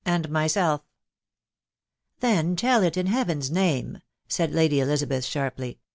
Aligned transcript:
and 0.03 0.31
myself...." 0.31 0.81
Then 2.21 2.55
tell 2.55 2.81
it, 2.81 2.97
in 2.97 3.05
Heaven's 3.05 3.51
name!" 3.51 3.99
said 4.27 4.51
Lady 4.51 4.79
Elizabeth 4.79 5.25
sharply. 5.25 5.79